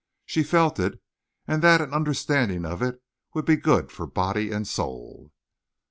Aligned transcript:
She 0.25 0.41
felt 0.41 0.79
it, 0.79 0.99
and 1.47 1.61
that 1.61 1.79
an 1.79 1.93
understanding 1.93 2.65
of 2.65 2.81
it 2.81 2.99
would 3.35 3.45
be 3.45 3.55
good 3.55 3.91
for 3.91 4.07
body 4.07 4.51
and 4.51 4.67
soul. 4.67 5.31